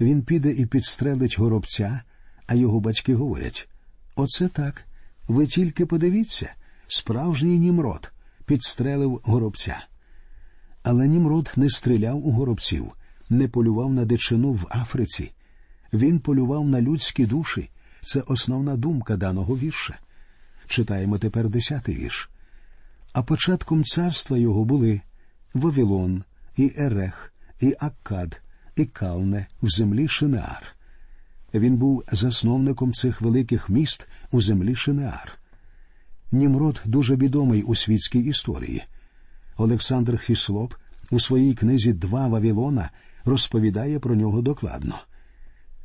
він 0.00 0.22
піде 0.22 0.50
і 0.50 0.66
підстрелить 0.66 1.38
горобця, 1.38 2.00
а 2.46 2.54
його 2.54 2.80
батьки 2.80 3.14
говорять 3.14 3.68
Оце 4.16 4.48
так. 4.48 4.84
Ви 5.28 5.46
тільки 5.46 5.86
подивіться, 5.86 6.54
справжній 6.86 7.58
німрод 7.58 8.12
підстрелив 8.46 9.20
горобця. 9.24 9.86
Але 10.82 11.08
німрод 11.08 11.52
не 11.56 11.70
стріляв 11.70 12.26
у 12.26 12.30
горобців, 12.30 12.92
не 13.30 13.48
полював 13.48 13.92
на 13.92 14.04
дичину 14.04 14.52
в 14.52 14.66
Африці. 14.70 15.32
Він 15.92 16.18
полював 16.18 16.68
на 16.68 16.80
людські 16.80 17.26
душі. 17.26 17.70
Це 18.00 18.20
основна 18.20 18.76
думка 18.76 19.16
даного 19.16 19.56
вірша. 19.56 19.98
Читаємо 20.68 21.18
тепер 21.18 21.48
десятий 21.48 21.96
вірш. 21.96 22.30
А 23.12 23.22
початком 23.22 23.84
царства 23.84 24.38
його 24.38 24.64
були 24.64 25.00
Вавилон, 25.54 26.24
і 26.56 26.72
Ерех, 26.78 27.32
і 27.60 27.74
Аккад, 27.80 28.42
і 28.76 28.84
Калне 28.84 29.46
в 29.62 29.68
землі 29.68 30.08
Шинеар. 30.08 30.62
Він 31.54 31.76
був 31.76 32.04
засновником 32.12 32.92
цих 32.92 33.20
великих 33.20 33.68
міст 33.68 34.08
у 34.30 34.40
землі 34.40 34.74
Шинеар. 34.74 35.38
Німрод 36.32 36.80
дуже 36.84 37.16
відомий 37.16 37.62
у 37.62 37.74
світській 37.74 38.20
історії. 38.20 38.84
Олександр 39.56 40.18
Хіслоп 40.18 40.74
у 41.10 41.20
своїй 41.20 41.54
книзі 41.54 41.92
Два 41.92 42.26
Вавилона 42.26 42.90
розповідає 43.24 43.98
про 43.98 44.14
нього 44.14 44.42
докладно. 44.42 44.98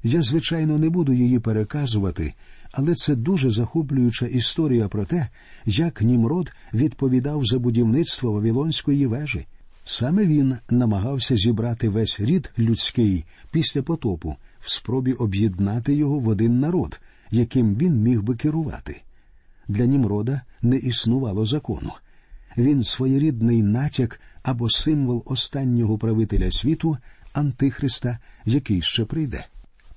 Я, 0.04 0.22
звичайно, 0.22 0.78
не 0.78 0.90
буду 0.90 1.14
її 1.14 1.40
переказувати, 1.40 2.34
але 2.74 2.96
це 2.96 3.16
дуже 3.16 3.50
захоплююча 3.50 4.26
історія 4.26 4.88
про 4.88 5.06
те, 5.06 5.28
як 5.66 6.02
Німрод 6.02 6.52
відповідав 6.74 7.46
за 7.46 7.60
будівництво 7.60 8.32
Вавилонської 8.32 9.06
вежі. 9.06 9.46
Саме 9.86 10.26
він 10.26 10.58
намагався 10.70 11.36
зібрати 11.36 11.90
весь 11.90 12.20
рід 12.20 12.52
людський 12.60 13.26
після 13.52 13.82
потопу 13.82 14.36
в 14.60 14.72
спробі 14.72 15.14
об'єднати 15.14 15.94
його 15.94 16.20
в 16.20 16.28
один 16.28 16.60
народ, 16.60 17.00
яким 17.32 17.76
він 17.76 18.02
міг 18.02 18.22
би 18.22 18.36
керувати. 18.36 19.02
Для 19.68 19.86
Німрода 19.86 20.42
не 20.62 20.78
існувало 20.78 21.46
закону. 21.46 21.92
Він 22.58 22.84
своєрідний 22.84 23.64
натяк 23.64 24.22
або 24.44 24.70
символ 24.70 25.24
останнього 25.26 25.98
правителя 25.98 26.52
світу 26.52 26.98
Антихриста, 27.34 28.20
який 28.46 28.82
ще 28.82 29.06
прийде. 29.06 29.46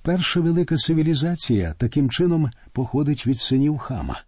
Перша 0.06 0.40
велика 0.40 0.76
цивілізація 0.76 1.74
таким 1.78 2.10
чином 2.10 2.50
походить 2.72 3.26
від 3.26 3.40
синів 3.40 3.78
хама. 3.78 4.20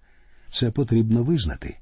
Це 0.48 0.70
потрібно 0.70 1.22
визнати. 1.22 1.78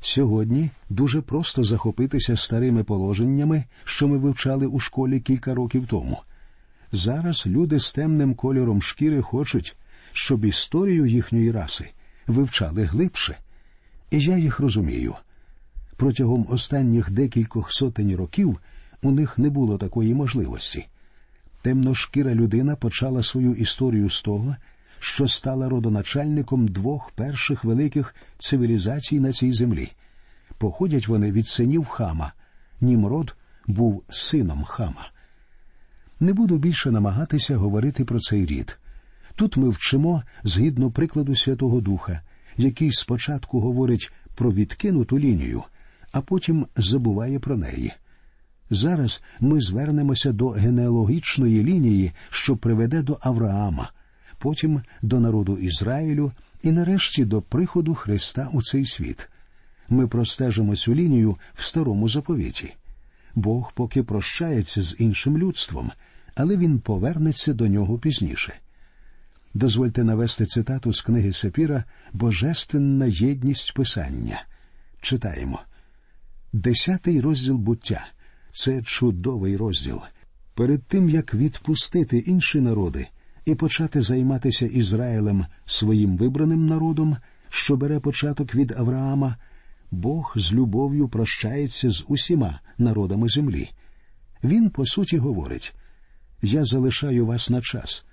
Сьогодні 0.00 0.70
дуже 0.90 1.20
просто 1.20 1.64
захопитися 1.64 2.36
старими 2.36 2.84
положеннями, 2.84 3.64
що 3.84 4.08
ми 4.08 4.18
вивчали 4.18 4.66
у 4.66 4.80
школі 4.80 5.20
кілька 5.20 5.54
років 5.54 5.86
тому. 5.86 6.18
Зараз 6.92 7.46
люди 7.46 7.80
з 7.80 7.92
темним 7.92 8.34
кольором 8.34 8.82
шкіри 8.82 9.22
хочуть, 9.22 9.76
щоб 10.12 10.44
історію 10.44 11.06
їхньої 11.06 11.50
раси 11.50 11.90
вивчали 12.26 12.84
глибше. 12.84 13.38
І 14.10 14.20
я 14.20 14.36
їх 14.36 14.60
розумію. 14.60 15.14
Протягом 15.96 16.46
останніх 16.50 17.10
декількох 17.10 17.72
сотень 17.72 18.16
років 18.16 18.58
у 19.02 19.10
них 19.10 19.38
не 19.38 19.50
було 19.50 19.78
такої 19.78 20.14
можливості. 20.14 20.86
Темношкіра 21.62 22.34
людина 22.34 22.76
почала 22.76 23.22
свою 23.22 23.54
історію 23.54 24.10
з 24.10 24.22
того, 24.22 24.56
що 24.98 25.28
стала 25.28 25.68
родоначальником 25.68 26.68
двох 26.68 27.10
перших 27.10 27.64
великих 27.64 28.14
цивілізацій 28.38 29.20
на 29.20 29.32
цій 29.32 29.52
землі. 29.52 29.92
Походять 30.58 31.08
вони 31.08 31.32
від 31.32 31.46
синів 31.46 31.84
хама. 31.84 32.32
Німрод 32.80 33.36
був 33.66 34.02
сином 34.08 34.64
хама. 34.64 35.10
Не 36.20 36.32
буду 36.32 36.58
більше 36.58 36.90
намагатися 36.90 37.56
говорити 37.56 38.04
про 38.04 38.20
цей 38.20 38.46
рід. 38.46 38.78
Тут 39.36 39.56
ми 39.56 39.68
вчимо 39.68 40.22
згідно 40.42 40.90
прикладу 40.90 41.36
Святого 41.36 41.80
Духа, 41.80 42.20
який 42.56 42.92
спочатку 42.92 43.60
говорить 43.60 44.12
про 44.34 44.52
відкинуту 44.52 45.18
лінію, 45.18 45.62
а 46.12 46.20
потім 46.20 46.66
забуває 46.76 47.38
про 47.38 47.56
неї. 47.56 47.92
Зараз 48.74 49.22
ми 49.40 49.60
звернемося 49.60 50.32
до 50.32 50.48
генеалогічної 50.48 51.64
лінії, 51.64 52.12
що 52.30 52.56
приведе 52.56 53.02
до 53.02 53.18
Авраама, 53.20 53.92
потім 54.38 54.82
до 55.02 55.20
народу 55.20 55.56
Ізраїлю 55.56 56.32
і 56.62 56.72
нарешті 56.72 57.24
до 57.24 57.42
приходу 57.42 57.94
Христа 57.94 58.48
у 58.52 58.62
цей 58.62 58.86
світ. 58.86 59.28
Ми 59.88 60.06
простежимо 60.06 60.76
цю 60.76 60.94
лінію 60.94 61.36
в 61.54 61.64
старому 61.64 62.08
заповіті. 62.08 62.74
Бог 63.34 63.72
поки 63.74 64.02
прощається 64.02 64.82
з 64.82 64.96
іншим 64.98 65.38
людством, 65.38 65.92
але 66.34 66.56
він 66.56 66.78
повернеться 66.78 67.52
до 67.52 67.68
нього 67.68 67.98
пізніше. 67.98 68.54
Дозвольте 69.54 70.04
навести 70.04 70.46
цитату 70.46 70.92
з 70.92 71.00
книги 71.00 71.32
Сапіра 71.32 71.84
Божественна 72.12 73.06
єдність 73.06 73.74
Писання. 73.74 74.44
Читаємо 75.00 75.60
Десятий 76.52 77.20
розділ 77.20 77.56
буття 77.56 78.06
це 78.52 78.82
чудовий 78.82 79.56
розділ. 79.56 80.00
Перед 80.54 80.82
тим 80.82 81.08
як 81.08 81.34
відпустити 81.34 82.18
інші 82.18 82.60
народи 82.60 83.06
і 83.44 83.54
почати 83.54 84.00
займатися 84.00 84.66
Ізраїлем 84.66 85.46
своїм 85.66 86.16
вибраним 86.16 86.66
народом, 86.66 87.16
що 87.48 87.76
бере 87.76 88.00
початок 88.00 88.54
від 88.54 88.72
Авраама, 88.72 89.36
Бог 89.90 90.32
з 90.36 90.52
любов'ю 90.52 91.08
прощається 91.08 91.90
з 91.90 92.04
усіма 92.08 92.60
народами 92.78 93.28
землі. 93.28 93.70
Він, 94.44 94.70
по 94.70 94.86
суті, 94.86 95.18
говорить 95.18 95.74
Я 96.42 96.64
залишаю 96.64 97.26
вас 97.26 97.50
на 97.50 97.60
час, 97.60 98.04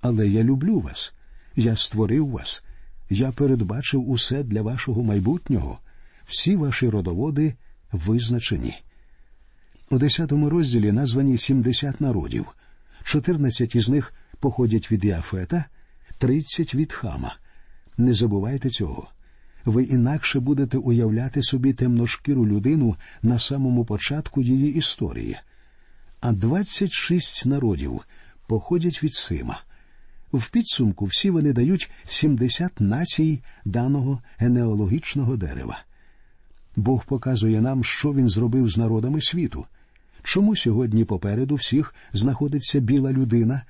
але 0.00 0.28
я 0.28 0.42
люблю 0.42 0.80
вас, 0.80 1.14
я 1.56 1.76
створив 1.76 2.28
вас, 2.28 2.64
я 3.10 3.32
передбачив 3.32 4.10
усе 4.10 4.42
для 4.42 4.62
вашого 4.62 5.02
майбутнього, 5.02 5.78
всі 6.26 6.56
ваші 6.56 6.88
родоводи 6.88 7.54
визначені. 7.92 8.74
У 9.90 9.98
десятому 9.98 10.50
розділі 10.50 10.92
названі 10.92 11.38
70 11.38 12.00
народів, 12.00 12.46
14 13.04 13.74
із 13.74 13.88
них 13.88 14.14
походять 14.40 14.92
від 14.92 15.04
Іафета, 15.04 15.64
30 16.18 16.74
від 16.74 16.92
Хама. 16.92 17.36
Не 17.98 18.14
забувайте 18.14 18.70
цього. 18.70 19.08
Ви 19.64 19.82
інакше 19.82 20.40
будете 20.40 20.78
уявляти 20.78 21.42
собі 21.42 21.72
темношкіру 21.72 22.46
людину 22.46 22.96
на 23.22 23.38
самому 23.38 23.84
початку 23.84 24.42
її 24.42 24.74
історії. 24.74 25.36
А 26.20 26.32
26 26.32 27.46
народів 27.46 28.00
походять 28.46 29.02
від 29.02 29.14
Сима. 29.14 29.60
В 30.32 30.50
підсумку 30.50 31.04
всі 31.04 31.30
вони 31.30 31.52
дають 31.52 31.90
70 32.04 32.80
націй 32.80 33.42
даного 33.64 34.22
генеалогічного 34.38 35.36
дерева. 35.36 35.84
Бог 36.76 37.04
показує 37.04 37.60
нам, 37.60 37.84
що 37.84 38.12
він 38.12 38.28
зробив 38.28 38.68
з 38.68 38.76
народами 38.76 39.20
світу. 39.20 39.66
Чому 40.26 40.56
сьогодні 40.56 41.04
попереду 41.04 41.54
всіх 41.54 41.94
знаходиться 42.12 42.80
біла 42.80 43.12
людина? 43.12 43.62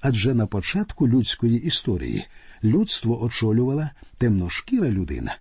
Адже 0.00 0.34
на 0.34 0.46
початку 0.46 1.08
людської 1.08 1.62
історії 1.62 2.24
людство 2.64 3.22
очолювала 3.22 3.90
темношкіра 4.18 4.88
людина. 4.88 5.36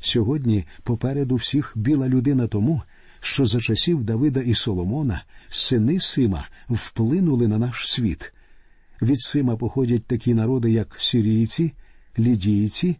Сьогодні 0.00 0.64
попереду 0.82 1.34
всіх 1.34 1.72
біла 1.74 2.08
людина 2.08 2.46
тому, 2.46 2.82
що 3.20 3.46
за 3.46 3.60
часів 3.60 4.04
Давида 4.04 4.40
і 4.40 4.54
Соломона 4.54 5.22
сини 5.48 6.00
Сима 6.00 6.48
вплинули 6.68 7.48
на 7.48 7.58
наш 7.58 7.90
світ. 7.90 8.32
Від 9.02 9.20
Сима 9.20 9.56
походять 9.56 10.04
такі 10.04 10.34
народи, 10.34 10.70
як 10.70 10.96
сирійці, 10.98 11.72
лідійці, 12.18 12.96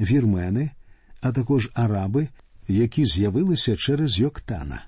вірмени, 0.00 0.70
а 1.20 1.32
також 1.32 1.70
араби, 1.74 2.28
які 2.68 3.06
з'явилися 3.06 3.76
через 3.76 4.18
Йоктана. 4.18 4.82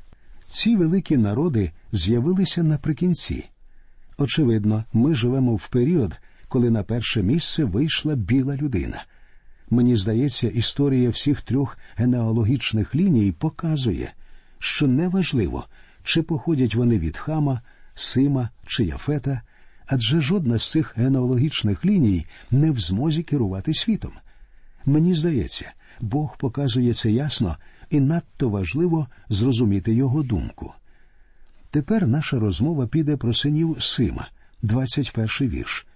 Ці 0.49 0.77
великі 0.77 1.17
народи 1.17 1.71
з'явилися 1.93 2.63
наприкінці. 2.63 3.45
Очевидно, 4.19 4.85
ми 4.93 5.15
живемо 5.15 5.57
в 5.57 5.69
період, 5.69 6.17
коли 6.49 6.71
на 6.71 6.83
перше 6.83 7.23
місце 7.23 7.65
вийшла 7.65 8.15
біла 8.15 8.57
людина. 8.57 9.05
Мені 9.71 9.97
здається, 9.97 10.49
історія 10.49 11.11
всіх 11.11 11.43
трьох 11.43 11.79
генеалогічних 11.97 12.95
ліній 12.95 13.33
показує, 13.33 14.13
що 14.59 14.87
неважливо, 14.87 15.67
чи 16.03 16.23
походять 16.23 16.75
вони 16.75 16.99
від 16.99 17.17
хама, 17.17 17.61
Сима 17.95 18.51
чи 18.67 18.85
Яфета, 18.85 19.41
адже 19.87 20.21
жодна 20.21 20.59
з 20.59 20.71
цих 20.71 20.97
генеалогічних 20.97 21.85
ліній 21.85 22.27
не 22.51 22.71
в 22.71 22.81
змозі 22.81 23.23
керувати 23.23 23.75
світом. 23.75 24.13
Мені 24.85 25.15
здається, 25.15 25.73
Бог 26.01 26.37
показує 26.39 26.95
це 26.95 27.11
ясно 27.11 27.57
і 27.91 28.01
надто 28.01 28.49
важливо 28.49 29.07
зрозуміти 29.29 29.95
його 29.95 30.23
думку. 30.23 30.73
Тепер 31.71 32.07
наша 32.07 32.39
розмова 32.39 32.87
піде 32.87 33.17
про 33.17 33.35
синів 33.35 33.77
Сима, 33.81 34.29
21 34.63 35.29
вірш. 35.41 35.87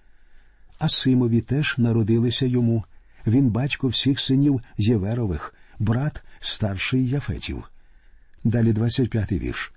А 0.78 0.88
Симові 0.88 1.40
теж 1.40 1.74
народилися 1.78 2.46
йому. 2.46 2.84
Він 3.26 3.50
батько 3.50 3.88
всіх 3.88 4.20
синів 4.20 4.60
Єверових, 4.78 5.54
брат 5.78 6.22
старший 6.40 7.08
Яфетів. 7.08 7.64
Далі 8.44 8.72
25 8.72 9.32
вірш. 9.32 9.72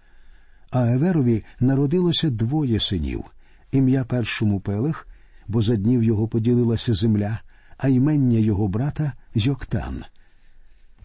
А 0.71 0.87
Еверові 0.87 1.43
народилося 1.59 2.29
двоє 2.29 2.79
синів. 2.79 3.23
Ім'я 3.71 4.03
першому 4.03 4.59
Пелех, 4.59 5.07
бо 5.47 5.61
за 5.61 5.75
днів 5.75 6.03
його 6.03 6.27
поділилася 6.27 6.93
земля, 6.93 7.39
а 7.77 7.87
ймення 7.87 8.39
його 8.39 8.67
брата 8.67 9.13
Йоктан. 9.35 10.03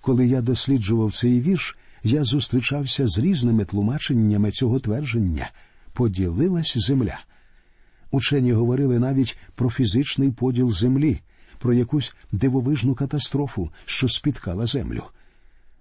Коли 0.08 0.26
я 0.26 0.42
досліджував 0.42 1.12
цей 1.12 1.40
вірш, 1.40 1.76
я 2.04 2.24
зустрічався 2.24 3.06
з 3.06 3.18
різними 3.18 3.64
тлумаченнями 3.64 4.50
цього 4.50 4.80
твердження 4.80 5.50
поділилась 5.92 6.78
земля. 6.78 7.20
Учені 8.10 8.52
говорили 8.52 8.98
навіть 8.98 9.38
про 9.54 9.70
фізичний 9.70 10.30
поділ 10.30 10.72
землі, 10.72 11.20
про 11.58 11.74
якусь 11.74 12.14
дивовижну 12.32 12.94
катастрофу, 12.94 13.70
що 13.84 14.08
спіткала 14.08 14.66
землю. 14.66 15.02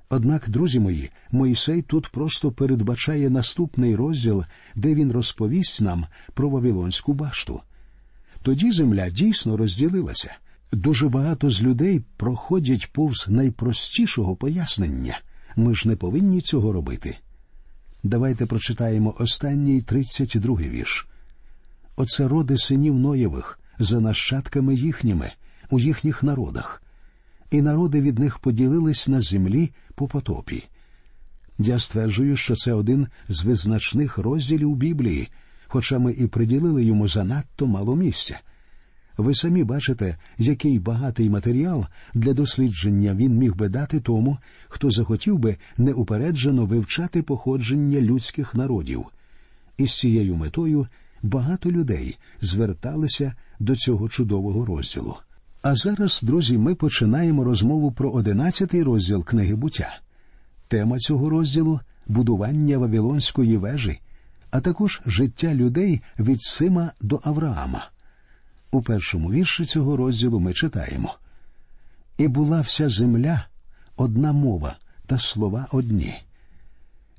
Однак, 0.10 0.50
друзі 0.50 0.80
мої, 0.80 1.10
Мойсей 1.32 1.82
тут 1.82 2.08
просто 2.08 2.52
передбачає 2.52 3.30
наступний 3.30 3.96
розділ, 3.96 4.44
де 4.76 4.96
він 4.96 5.12
розповість 5.12 5.82
нам 5.82 6.06
про 6.34 6.50
Вавилонську 6.50 7.14
башту. 7.14 7.62
Тоді 8.42 8.72
земля 8.72 9.10
дійсно 9.10 9.58
розділилася. 9.58 10.36
Дуже 10.72 11.10
багато 11.10 11.50
з 11.50 11.62
людей 11.62 12.02
проходять 12.18 12.92
повз 12.92 13.26
найпростішого 13.30 14.36
пояснення. 14.36 15.20
Ми 15.56 15.76
ж 15.76 15.88
не 15.88 15.96
повинні 15.96 16.42
цього 16.42 16.72
робити. 16.72 17.18
Давайте 18.04 18.46
прочитаємо 18.46 19.16
останній 19.20 19.82
32-й 19.82 20.70
вірш. 20.70 21.08
Оце 21.96 22.28
роди 22.28 22.58
синів 22.58 23.00
Ноєвих 23.00 23.60
за 23.80 24.00
нащадками 24.00 24.76
їхніми, 24.76 25.32
у 25.70 25.80
їхніх 25.80 26.24
народах, 26.24 26.84
і 27.52 27.62
народи 27.62 28.02
від 28.02 28.20
них 28.20 28.40
поділились 28.40 29.08
на 29.08 29.22
землі 29.22 29.72
по 29.96 30.08
потопі. 30.08 30.64
Я 31.60 31.80
стверджую, 31.80 32.36
що 32.36 32.56
це 32.56 32.74
один 32.74 33.08
з 33.28 33.44
визначних 33.44 34.18
розділів 34.18 34.76
Біблії, 34.76 35.30
хоча 35.68 36.00
ми 36.00 36.14
і 36.14 36.28
приділили 36.28 36.84
йому 36.84 37.08
занадто 37.08 37.68
мало 37.68 37.96
місця. 37.96 38.40
Ви 39.18 39.36
самі 39.36 39.64
бачите, 39.64 40.18
який 40.38 40.80
багатий 40.80 41.30
матеріал 41.30 41.86
для 42.14 42.34
дослідження 42.34 43.14
він 43.14 43.38
міг 43.38 43.56
би 43.56 43.70
дати 43.70 44.00
тому, 44.00 44.38
хто 44.70 44.92
захотів 44.92 45.40
би 45.40 45.58
неупереджено 45.78 46.66
вивчати 46.66 47.22
походження 47.22 48.02
людських 48.02 48.56
народів. 48.56 49.06
І 49.78 49.88
з 49.88 50.00
цією 50.00 50.36
метою 50.36 50.88
багато 51.24 51.72
людей 51.72 52.18
зверталися 52.42 53.34
до 53.60 53.76
цього 53.76 54.10
чудового 54.10 54.66
розділу. 54.66 55.16
А 55.62 55.76
зараз, 55.76 56.22
друзі, 56.24 56.58
ми 56.58 56.76
починаємо 56.76 57.44
розмову 57.44 57.92
про 57.92 58.12
одинадцятий 58.12 58.84
розділ 58.84 59.24
книги 59.24 59.56
буття. 59.56 60.00
Тема 60.68 61.00
цього 61.00 61.30
розділу 61.30 61.80
будування 62.08 62.78
Вавилонської 62.78 63.58
вежі, 63.58 64.00
а 64.52 64.60
також 64.62 65.02
життя 65.06 65.54
людей 65.54 66.02
від 66.20 66.42
Сима 66.42 66.92
до 67.02 67.20
Авраама. 67.24 67.90
У 68.72 68.82
першому 68.82 69.32
вірші 69.32 69.66
цього 69.66 69.98
розділу 69.98 70.40
ми 70.40 70.54
читаємо 70.54 71.16
І 72.18 72.28
була 72.28 72.62
вся 72.62 72.90
земля 72.90 73.46
одна 73.96 74.34
мова 74.34 74.78
та 75.06 75.20
слова 75.20 75.68
одні. 75.72 76.14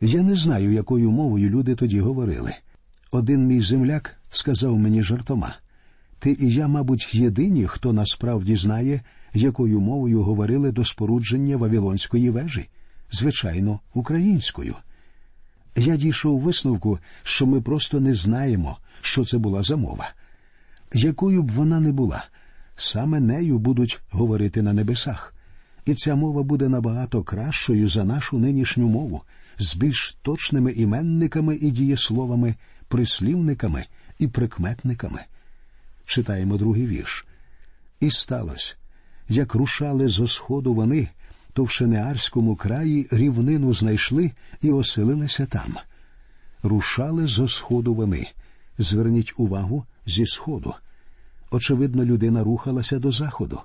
Я 0.01 0.23
не 0.23 0.35
знаю, 0.35 0.73
якою 0.73 1.11
мовою 1.11 1.51
люди 1.51 1.75
тоді 1.75 2.01
говорили. 2.01 2.55
Один 3.11 3.47
мій 3.47 3.61
земляк 3.61 4.17
сказав 4.31 4.79
мені 4.79 5.03
жартома 5.03 5.57
ти 6.19 6.37
і 6.41 6.53
я, 6.53 6.69
мабуть, 6.69 7.15
єдині, 7.15 7.67
хто 7.67 7.93
насправді 7.93 8.57
знає, 8.57 9.01
якою 9.35 9.81
мовою 9.81 10.23
говорили 10.23 10.73
до 10.73 10.85
спорудження 10.85 11.57
Вавилонської 11.57 12.31
вежі, 12.31 12.69
звичайно, 13.11 13.81
українською. 13.95 14.75
Я 15.77 15.97
дійшов 15.97 16.41
висновку, 16.41 16.99
що 17.23 17.47
ми 17.47 17.61
просто 17.61 18.01
не 18.01 18.15
знаємо, 18.15 18.79
що 19.03 19.25
це 19.25 19.39
була 19.39 19.63
за 19.63 19.77
мова. 19.77 20.11
Якою 20.95 21.43
б 21.43 21.51
вона 21.51 21.81
не 21.81 21.93
була, 21.93 22.25
саме 22.77 23.21
нею 23.21 23.59
будуть 23.59 24.01
говорити 24.11 24.63
на 24.63 24.73
небесах, 24.73 25.35
і 25.87 25.95
ця 25.95 26.15
мова 26.15 26.43
буде 26.43 26.69
набагато 26.69 27.23
кращою 27.23 27.89
за 27.89 28.05
нашу 28.05 28.39
нинішню 28.39 28.89
мову, 28.89 29.23
з 29.59 29.77
більш 29.77 30.19
точними 30.23 30.73
іменниками 30.73 31.57
і 31.57 31.71
дієсловами, 31.71 32.55
прислівниками 32.89 33.87
і 34.19 34.29
прикметниками. 34.29 35.21
Читаємо 36.05 36.57
другий 36.57 36.87
вірш. 36.87 37.27
І 38.01 38.11
сталося, 38.11 38.77
як 39.29 39.55
рушали 39.55 40.09
зо 40.09 40.29
сходу 40.29 40.75
вони, 40.75 41.09
то 41.53 41.65
в 41.65 41.71
Шенеарському 41.71 42.57
краї 42.57 43.09
рівнину 43.11 43.75
знайшли 43.75 44.33
і 44.63 44.71
оселилися 44.71 45.47
там. 45.47 45.77
Рушали 46.63 47.27
зо 47.27 47.49
сходу 47.49 47.95
вони. 47.95 48.29
Зверніть 48.79 49.35
увагу 49.37 49.85
зі 50.09 50.27
сходу. 50.27 50.75
Очевидно, 51.51 52.05
людина 52.05 52.45
рухалася 52.45 52.99
до 52.99 53.11
заходу. 53.11 53.61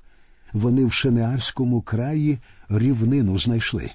Вони 0.53 0.85
в 0.85 0.93
Шенеарському 0.93 1.81
краї 1.81 2.39
рівнину 2.69 3.39
знайшли. 3.39 3.91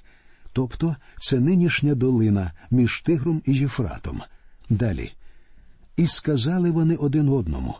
Тобто 0.53 0.95
це 1.17 1.39
нинішня 1.39 1.95
долина 1.95 2.51
між 2.71 3.01
Тигром 3.01 3.41
і 3.45 3.53
Єфратом. 3.53 4.21
Далі. 4.69 5.13
І 5.97 6.07
сказали 6.07 6.71
вони 6.71 6.95
один 6.95 7.29
одному 7.29 7.75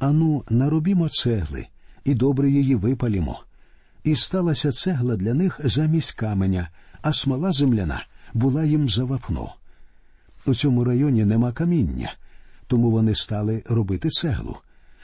Ану, 0.00 0.44
наробімо 0.50 1.08
цегли, 1.08 1.66
і 2.04 2.14
добре 2.14 2.50
її 2.50 2.74
випалімо. 2.74 3.40
І 4.04 4.16
сталася 4.16 4.72
цегла 4.72 5.16
для 5.16 5.34
них 5.34 5.60
замість 5.64 6.12
каменя, 6.12 6.68
а 7.02 7.12
смола 7.12 7.52
земляна 7.52 8.06
була 8.34 8.64
їм 8.64 8.88
за 8.88 9.04
вапно. 9.04 9.54
У 10.46 10.54
цьому 10.54 10.84
районі 10.84 11.24
нема 11.24 11.52
каміння, 11.52 12.14
тому 12.72 12.90
вони 12.90 13.14
стали 13.14 13.62
робити 13.66 14.08
цеглу. 14.08 14.56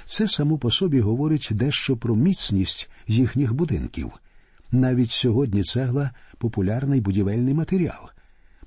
Це 0.04 0.28
само 0.28 0.59
по 0.59 0.70
собі 0.70 1.00
говорить 1.00 1.48
дещо 1.50 1.96
про 1.96 2.16
міцність 2.16 2.90
їхніх 3.07 3.54
будинків. 3.54 4.12
Навіть 4.72 5.11
сьогодні 5.11 5.62
цегла 5.62 6.11
популярний 6.38 7.00
будівельний 7.00 7.54
матеріал. 7.54 8.09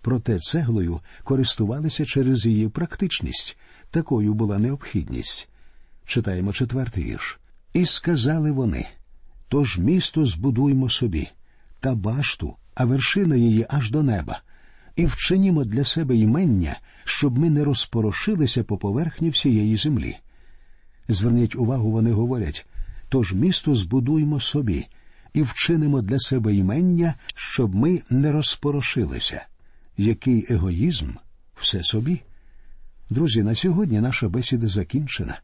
Проте 0.01 0.39
цеглою 0.39 0.99
користувалися 1.23 2.05
через 2.05 2.45
її 2.45 2.69
практичність, 2.69 3.57
такою 3.91 4.33
була 4.33 4.57
необхідність. 4.57 5.49
Читаємо 6.05 6.53
четвертий 6.53 7.03
вірш. 7.03 7.39
І 7.73 7.85
сказали 7.85 8.51
вони 8.51 8.87
тож 9.47 9.77
місто 9.77 10.25
збудуймо 10.25 10.89
собі, 10.89 11.29
та 11.79 11.95
башту, 11.95 12.55
а 12.75 12.85
вершина 12.85 13.35
її 13.35 13.65
аж 13.69 13.91
до 13.91 14.03
неба, 14.03 14.41
і 15.01 15.05
вчинімо 15.05 15.63
для 15.63 15.83
себе 15.83 16.15
імення, 16.15 16.79
щоб 17.03 17.37
ми 17.37 17.49
не 17.49 17.63
розпорошилися 17.63 18.63
по 18.63 18.77
поверхні 18.77 19.29
всієї 19.29 19.77
землі. 19.77 20.17
Зверніть 21.07 21.55
увагу, 21.55 21.91
вони 21.91 22.11
говорять 22.11 22.65
тож 23.09 23.33
місто 23.33 23.75
збудуймо 23.75 24.39
собі 24.39 24.87
і 25.33 25.41
вчинимо 25.41 26.01
для 26.01 26.19
себе 26.19 26.55
імення, 26.55 27.15
щоб 27.35 27.75
ми 27.75 28.01
не 28.09 28.31
розпорошилися. 28.31 29.45
Який 29.97 30.53
егоїзм 30.53 31.09
все 31.55 31.83
собі. 31.83 32.21
Друзі, 33.09 33.43
на 33.43 33.55
сьогодні 33.55 33.99
наша 33.99 34.29
бесіда 34.29 34.67
закінчена. 34.67 35.39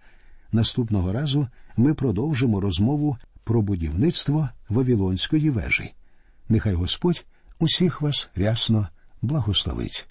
Наступного 0.52 1.14
разу 1.14 1.48
ми 1.78 1.94
продовжимо 1.94 2.62
розмову 2.62 3.18
про 3.44 3.62
будівництво 3.62 4.50
Вавилонської 4.70 5.50
вежі. 5.50 5.94
Нехай 6.50 6.74
Господь 6.74 7.26
усіх 7.60 8.02
вас 8.02 8.30
рясно 8.36 8.88
благословить. 9.28 10.08